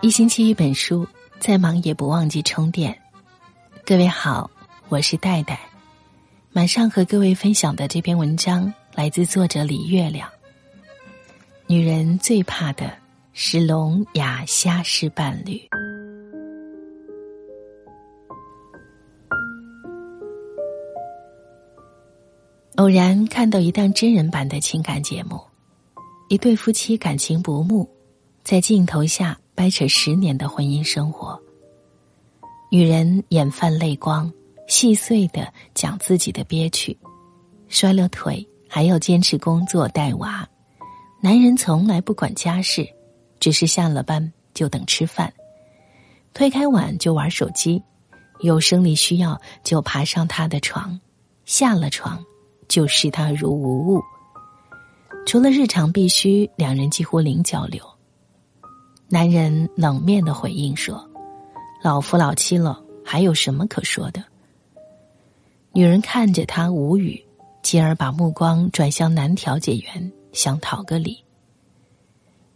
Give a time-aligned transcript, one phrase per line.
[0.00, 1.06] 一星期一本书，
[1.38, 2.98] 再忙也不忘记充电。
[3.84, 4.50] 各位好，
[4.88, 5.60] 我是戴戴，
[6.50, 10.26] 马上和各位分享的这篇文章来自作者李月亮。
[11.66, 12.96] 女人最怕的
[13.34, 15.68] 是聋哑瞎式伴侣。
[22.78, 25.40] 偶然看到一档真人版的情感节目，
[26.28, 27.88] 一对夫妻感情不睦，
[28.42, 29.38] 在镜头下。
[29.56, 31.36] 掰扯十年的婚姻生活，
[32.70, 34.32] 女人眼泛泪光，
[34.68, 36.96] 细碎的讲自己的憋屈，
[37.66, 40.48] 摔了腿还要坚持工作带娃，
[41.20, 42.88] 男人从来不管家事，
[43.40, 45.34] 只是下了班就等吃饭，
[46.32, 47.82] 推开碗就玩手机，
[48.42, 51.00] 有生理需要就爬上他的床，
[51.44, 52.24] 下了床
[52.68, 54.02] 就视他如无物，
[55.26, 57.82] 除了日常必须，两人几乎零交流。
[59.08, 61.08] 男人冷面的回应说
[61.82, 64.22] ：“老夫老妻了，还有什么可说的？”
[65.72, 67.24] 女人看着他无语，
[67.62, 71.24] 继而把目光转向男调解员，想讨个理。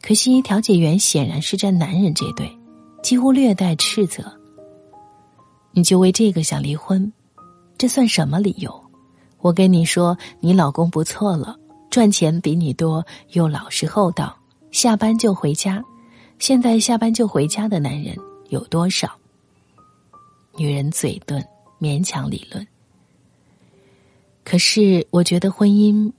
[0.03, 2.51] 可惜调解员显然是站男人这队，
[3.03, 4.25] 几乎略带斥责
[5.73, 7.11] ：“你就为这个想离婚？
[7.79, 8.81] 这算什么理由？
[9.43, 11.59] 我跟你说，你老公不错了，
[11.91, 14.35] 赚钱比你多，又老实厚道，
[14.71, 15.85] 下班就回家。”
[16.39, 18.17] 现在下班就回家的男人
[18.48, 19.13] 有多少？
[20.57, 21.41] 女人嘴钝，
[21.81, 22.67] 勉强理论。
[24.43, 26.11] 可是我觉得婚姻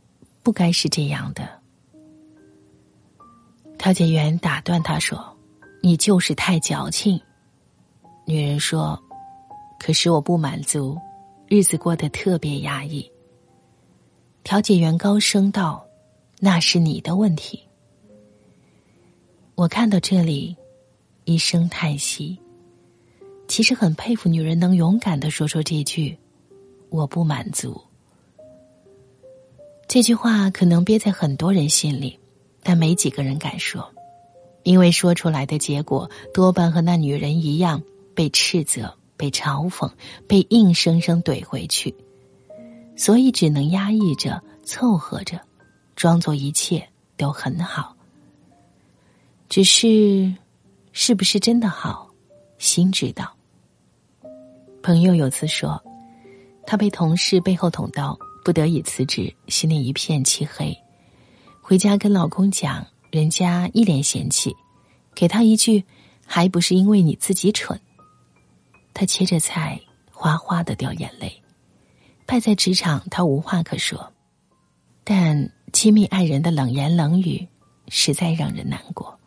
[0.42, 1.50] 不该是这样的。
[3.78, 5.22] 调解员打断他说
[5.84, 7.20] ：“你就是太矫情。”
[8.26, 8.98] 女人说
[9.78, 10.98] ：“可是我不满足，
[11.50, 13.06] 日子过得特别压抑。”
[14.44, 15.86] 调解员高声道
[16.39, 17.63] ：“那是你的问题。”
[19.55, 20.55] 我看到这里，
[21.23, 22.37] 一声叹息。
[23.48, 26.17] 其实很佩服女人能勇敢的说出这句
[26.89, 27.80] “我不满足”。
[29.87, 32.20] 这句话可能憋在很多人心里，
[32.64, 33.93] 但没几个人敢说，
[34.64, 37.82] 因为说出来的结果多半和那女人一样，
[38.14, 39.89] 被斥责、被嘲讽、
[40.27, 41.95] 被硬生生怼回去，
[42.95, 45.39] 所以只能压抑着、凑合着，
[45.95, 46.87] 装作一切
[47.17, 47.95] 都很好。
[49.49, 50.33] 只是，
[50.92, 52.09] 是不是真的好，
[52.58, 53.36] 心知道。
[54.82, 55.82] 朋友有次说，
[56.65, 60.76] 他被同事背后捅刀，不得已辞职，心里一片漆黑。
[61.61, 64.55] 回家跟老公讲，人家一脸嫌弃，
[65.14, 65.83] 给他一句
[66.26, 67.80] ：“还不是因为你自己蠢。”
[68.93, 69.80] 他切着菜，
[70.11, 71.42] 哗哗的掉眼泪。
[72.26, 74.11] 败在职场，他无话可说，
[75.04, 77.48] 但亲密爱人的冷言冷语，
[77.89, 79.20] 实在让人难过。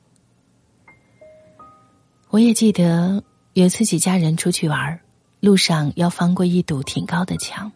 [2.31, 3.23] 我也记得
[3.55, 5.01] 有次几家人出去玩，
[5.41, 7.71] 路上要翻过一堵挺高的墙，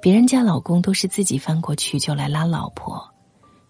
[0.00, 3.02] 别人家老公都是自己翻过去就来拉老婆，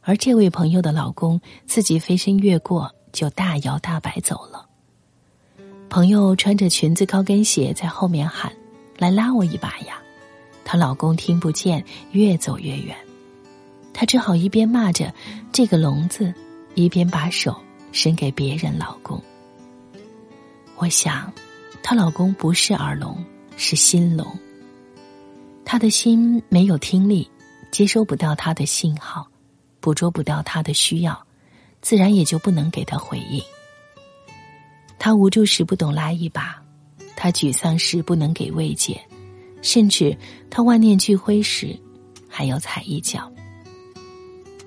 [0.00, 4.66] 而这位朋友的老公自己飞身越过就大摇大摆走了。
[5.88, 8.52] 朋友穿着裙子高跟鞋在后面喊
[8.98, 10.00] ：“来拉我一把呀！”
[10.72, 12.96] 她老公听不见，越走越远，
[13.92, 15.12] 她只好一边骂着
[15.52, 16.32] 这个聋子，
[16.74, 17.54] 一边把手
[17.92, 19.22] 伸给别人老公。
[20.76, 21.30] 我想，
[21.82, 23.22] 她老公不是耳聋，
[23.54, 24.26] 是心聋。
[25.62, 27.30] 他的心没有听力，
[27.70, 29.28] 接收不到他的信号，
[29.78, 31.22] 捕捉不到他的需要，
[31.82, 33.42] 自然也就不能给他回应。
[34.98, 36.62] 他无助时不懂拉一把，
[37.14, 38.98] 他沮丧时不能给慰藉，
[39.62, 40.14] 甚至
[40.50, 41.74] 他万念俱灰时，
[42.28, 43.32] 还要踩一脚。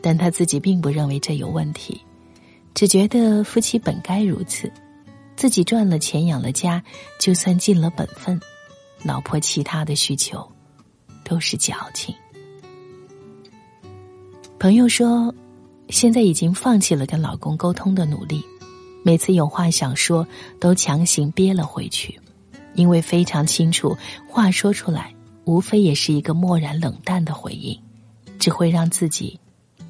[0.01, 2.01] 但他自己并不认为这有问题，
[2.73, 4.71] 只觉得夫妻本该如此。
[5.35, 6.81] 自己赚了钱养了家，
[7.19, 8.39] 就算尽了本分，
[9.03, 10.49] 老婆其他的需求
[11.25, 12.15] 都是矫情。
[14.57, 15.33] 朋友说，
[15.89, 18.41] 现在已经放弃了跟老公沟通的努力，
[19.03, 20.25] 每次有话想说
[20.57, 22.17] 都强行憋了回去，
[22.75, 25.13] 因为非常清楚，话说出来
[25.45, 27.79] 无非也是一个漠然冷淡的回应，
[28.37, 29.39] 只会让自己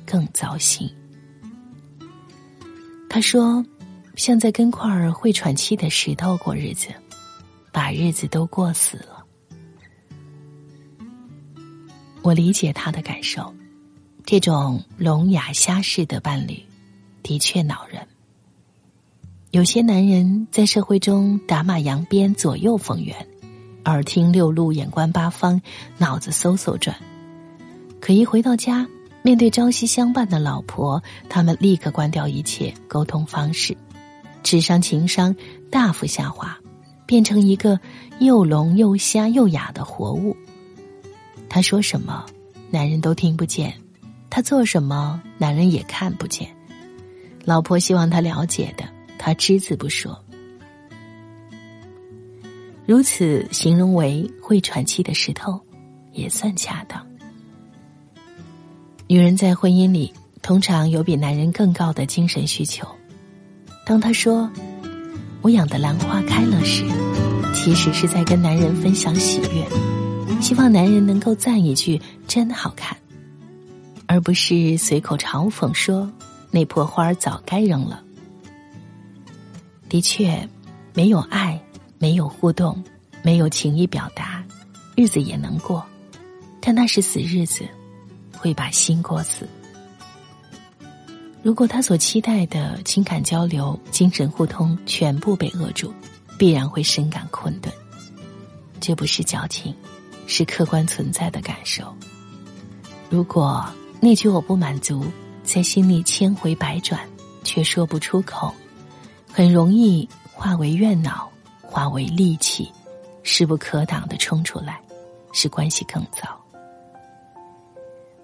[0.06, 0.90] 更糟心。
[3.10, 3.66] 他说。
[4.18, 6.88] 像在跟块会喘气的石头过日子，
[7.70, 9.26] 把日子都过死了。
[12.22, 13.54] 我理解他的感受，
[14.26, 16.64] 这种聋哑瞎式的伴侣，
[17.24, 18.08] 的确恼人。
[19.56, 23.16] 有些男人在社会中打马扬鞭，左右逢源，
[23.86, 25.62] 耳听六路，眼观八方，
[25.98, 26.94] 脑子嗖嗖转，
[28.02, 28.86] 可一回到家，
[29.22, 33.78] 面对朝夕相伴的老婆，他们立刻关掉一切沟通方式，
[34.44, 35.34] 智商情商
[35.72, 36.58] 大幅下滑，
[37.06, 37.80] 变成一个
[38.20, 40.36] 又聋又瞎又哑的活物。
[41.48, 42.26] 他说什么，
[42.70, 43.72] 男人都听不见；
[44.30, 46.46] 他做什么，男人也看不见。
[47.46, 48.84] 老婆希望他了解的，
[49.26, 50.16] 他只字不说。
[52.86, 55.60] 如此形容为会喘气的石头，
[56.12, 57.04] 也算恰当。
[59.08, 60.14] 女人在婚姻里
[60.44, 62.88] 通常有比男人更高的精神需求。
[63.84, 64.48] 当她说
[65.42, 66.86] “我养的兰花开了”时，
[67.56, 72.00] 其实是在跟男人分享喜悦，希望男人能够赞一句
[72.30, 72.96] “真好看”，
[74.06, 76.08] 而不是随口嘲讽说
[76.54, 78.04] “那破花早该扔了”。
[79.90, 80.48] 的确，
[80.94, 81.60] 没有爱。
[81.98, 82.84] 没有互动，
[83.24, 84.44] 没有情意表达，
[84.98, 85.84] 日子也能过，
[86.60, 87.66] 但那是死日子，
[88.38, 89.48] 会把心过死。
[91.42, 95.92] 如果他所期待的情感交流、精神互通全部被扼住，
[96.38, 97.74] 必然会深感困顿。
[98.82, 99.74] 这不是矫情，
[100.28, 101.96] 是客观存在的感受。
[103.10, 103.66] 如果
[104.02, 105.06] 那句我不满足，
[105.44, 107.00] 在心里千回百转，
[107.44, 108.54] 却说不出口，
[109.36, 111.30] 很容易化为怨恼。
[111.62, 112.72] 化为戾气，
[113.22, 114.80] 势不可挡的冲出来，
[115.34, 116.40] 使关系更糟。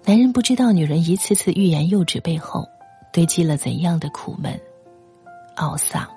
[0.06, 2.66] 男人不知道女人一次次欲言又止背后，
[3.12, 4.58] 堆积了怎样的苦闷、
[5.56, 6.08] 懊丧、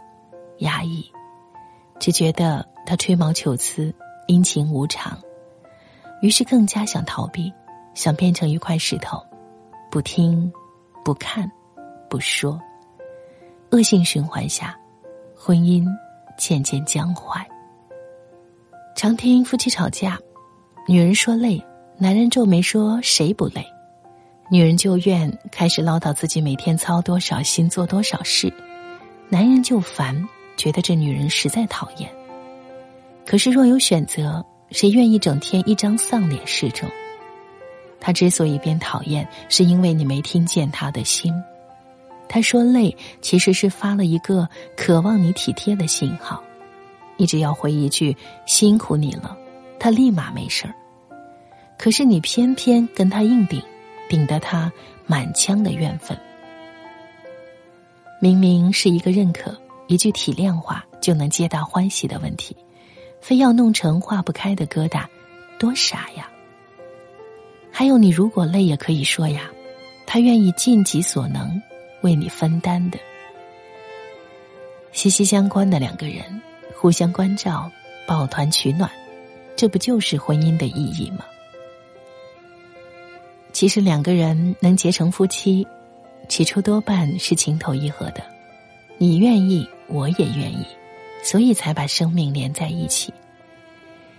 [0.60, 1.12] 压抑，
[2.00, 3.94] 只觉得他吹毛求疵、
[4.28, 5.20] 阴晴无常，
[6.22, 7.52] 于是更加想逃避，
[7.96, 9.22] 想变成一块石头，
[9.92, 10.50] 不听、
[11.04, 11.52] 不看、
[12.10, 12.58] 不说。
[13.72, 14.78] 恶性循环下，
[15.36, 15.86] 婚姻。
[16.38, 17.48] 渐渐僵坏。
[18.94, 20.20] 常听夫妻吵架，
[20.86, 21.64] 女人说累，
[21.98, 23.66] 男人皱眉说谁不累？
[24.52, 28.54] 女人就怨，开始唠叨自己每天操多少心做多少事，
[29.30, 30.28] 男人就烦，
[30.58, 32.10] 觉得这女人实在讨厌。
[33.26, 36.90] 可是若有选择，谁愿意整天一张丧脸示众？
[38.02, 41.34] 他之所以变讨厌，是因为你没听见他的心。
[42.28, 46.44] 他说累，其实是发了一个渴望你体贴的信号。
[47.18, 49.38] 你只要回一句“辛苦你了”，
[49.80, 50.74] 他立马没事儿。
[51.78, 53.62] 可是你偏偏跟他硬顶，
[54.10, 54.72] 顶得他
[55.06, 56.18] 满腔的怨愤。
[58.22, 59.56] 明明是一个认可、
[59.88, 62.56] 一句体谅话就能皆大欢喜的问题，
[63.22, 65.06] 非要弄成化不开的疙瘩，
[65.60, 66.30] 多傻呀！
[67.72, 69.50] 还有，你如果累也可以说呀，
[70.08, 71.62] 他愿意尽己所能。
[72.06, 73.00] 为你分担的，
[74.92, 76.40] 息息相关的两个人，
[76.78, 77.72] 互相关照，
[78.06, 78.88] 抱团取暖，
[79.56, 81.26] 这不就是婚姻的意义吗？
[83.52, 85.66] 其实两个人能结成夫妻，
[86.30, 88.24] 起初多半是情投意合的，
[89.00, 90.64] 你愿意，我也愿意，
[91.24, 93.12] 所以才把生命连在一起，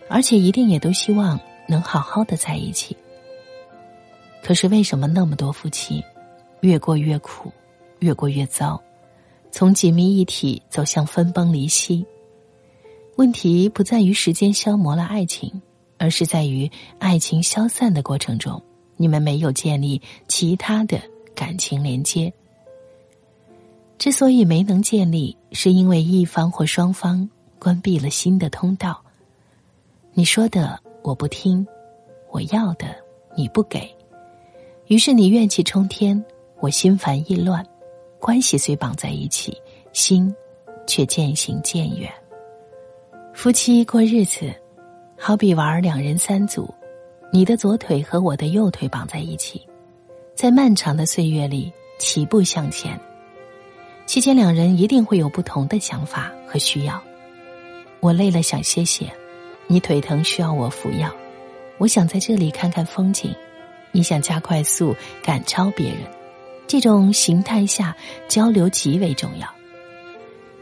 [0.08, 2.96] 而且一定也都希望能好好的在一起。
[4.42, 6.02] 可是为什么那么多夫妻，
[6.62, 7.52] 越过越苦？
[8.00, 8.80] 越过越糟，
[9.50, 12.04] 从紧密一体走向分崩离析。
[13.16, 15.62] 问题不在于时间消磨了爱情，
[15.98, 18.62] 而是在于爱情消散的过程中，
[18.96, 21.00] 你们没有建立其他的
[21.34, 22.32] 感情连接。
[23.98, 27.26] 之所以没能建立，是因为一方或双方
[27.58, 29.02] 关闭了新的通道。
[30.12, 31.66] 你说的我不听，
[32.30, 32.94] 我要的
[33.34, 33.90] 你不给，
[34.88, 36.22] 于是你怨气冲天，
[36.60, 37.66] 我心烦意乱。
[38.18, 39.56] 关系虽绑在一起，
[39.92, 40.34] 心
[40.86, 42.10] 却渐行渐远。
[43.32, 44.52] 夫妻过日子，
[45.18, 46.72] 好比玩两人三组，
[47.32, 49.66] 你的左腿和我的右腿绑在一起，
[50.34, 52.98] 在漫长的岁月里齐步向前。
[54.06, 57.02] 期间，两人一定会有不同的想法和需要。
[58.00, 59.12] 我累了想歇歇，
[59.66, 61.12] 你腿疼需要我扶药。
[61.78, 63.34] 我想在这里看看风景，
[63.92, 65.98] 你想加快速赶超别人。
[66.66, 67.96] 这种形态下
[68.28, 69.48] 交流极为重要。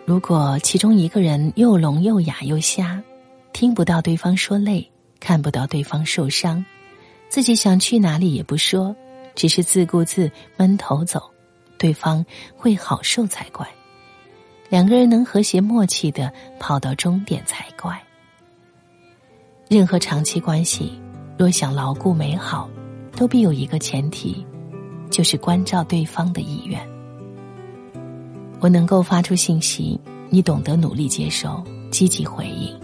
[0.05, 3.03] 如果其中一个人又聋又哑又瞎，
[3.53, 6.63] 听不到对方说累，看不到对方受伤，
[7.29, 8.95] 自己想去哪里也不说，
[9.35, 11.23] 只是自顾自闷头走，
[11.79, 13.67] 对方会好受才怪。
[14.69, 17.99] 两个人能和谐默契的跑到终点才怪。
[19.71, 21.01] 任何长期关系，
[21.39, 22.69] 若想牢固美好，
[23.17, 24.45] 都必有一个前提。
[25.15, 26.77] 就是关照对方的意愿。
[28.59, 32.77] 我能够发出信息，你懂得努力接收、积极回应，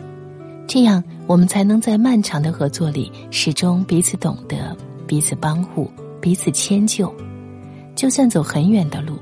[0.64, 4.76] 这样我们才能在漫长的合作里始终彼此懂得、
[5.08, 7.12] 彼此帮护，彼此迁就，
[7.96, 9.18] 就算走很远的路，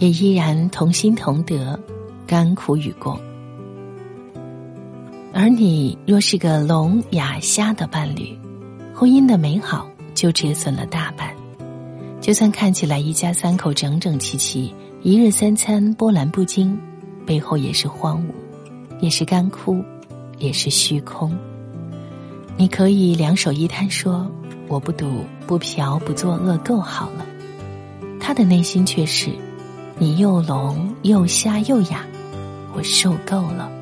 [0.00, 1.78] 也依然同心同德，
[2.26, 3.16] 甘苦与共。
[5.32, 8.36] 而你若是个聋哑瞎的伴侣，
[8.92, 11.27] 婚姻的美好就折损了大半。
[12.28, 16.78] 就算看起来一家三口整整齐齐，一日三餐波澜不惊，
[17.24, 18.26] 背后也是荒芜，
[19.00, 19.82] 也是干枯，
[20.36, 21.34] 也是虚空。
[22.58, 24.30] 你可以两手一摊说
[24.68, 27.24] ：“我不赌，不嫖，不作恶，够好了。”
[28.20, 29.30] 他的内心却是
[29.96, 32.04] ：“你又聋又瞎又哑，
[32.74, 33.72] 我受够了。”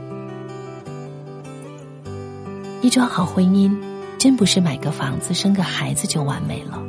[2.80, 3.76] 一桩好婚姻，
[4.16, 6.80] 真不是买个房子、生个孩子就完美了。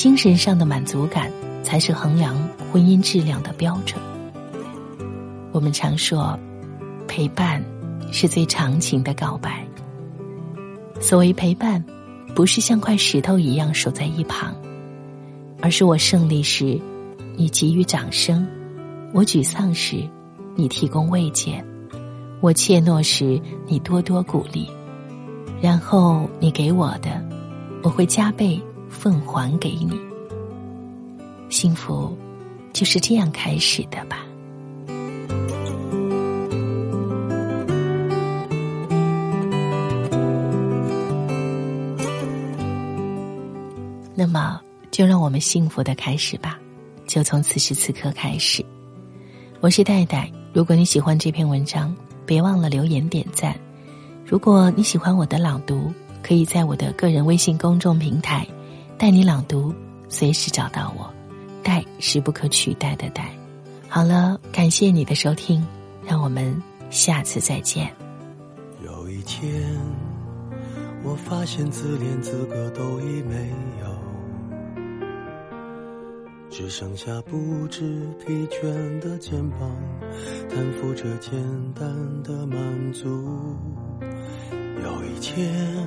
[0.00, 1.30] 精神上的满足感，
[1.62, 2.34] 才是衡量
[2.72, 4.00] 婚姻质量的标准。
[5.52, 6.38] 我们常说，
[7.06, 7.62] 陪伴
[8.10, 9.62] 是最长情的告白。
[11.02, 11.84] 所谓陪伴，
[12.34, 14.54] 不是像块石头一样守在一旁，
[15.60, 16.80] 而是我胜利时，
[17.36, 18.42] 你给予掌声；
[19.12, 20.08] 我沮丧时，
[20.56, 21.62] 你提供慰藉；
[22.40, 24.66] 我怯懦时，你多多鼓励。
[25.60, 27.22] 然后你给我的，
[27.82, 28.58] 我会加倍
[28.90, 29.98] 奉还给你。
[31.48, 32.14] 幸福，
[32.72, 34.26] 就是这样开始的吧。
[44.14, 46.58] 那么，就让我们幸福的开始吧，
[47.06, 48.62] 就从此时此刻开始。
[49.60, 53.56] 我是戴戴，如果你喜欢这篇文章，别忘了留言点赞。
[54.26, 55.90] 如果你喜欢我的朗读，
[56.22, 58.46] 可以在我的个人微信公众平台
[59.00, 59.74] “带你朗读”
[60.10, 61.10] 随时找到我。
[61.62, 63.32] 戴是不可取代的戴。
[63.88, 65.66] 好了，感谢你的收听，
[66.04, 67.90] 让我们下次再见。
[68.84, 69.74] 有一天，
[71.02, 73.48] 我发现自怜资格都已没
[73.80, 73.88] 有。
[76.50, 79.60] 只剩下不知疲倦的肩膀，
[80.50, 81.32] 担负着简
[81.72, 81.88] 单
[82.22, 83.08] 的满足。
[84.82, 85.86] 有一天，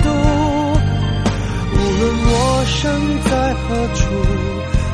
[2.01, 2.51] 无论我。
[2.73, 2.89] 身
[3.29, 4.05] 在何处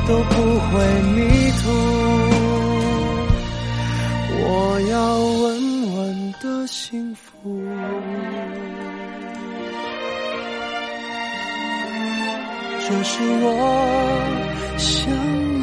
[0.07, 1.69] 都不会迷途。
[4.43, 7.23] 我要稳稳的幸福。
[12.81, 13.47] 这是我
[14.77, 15.56] 想。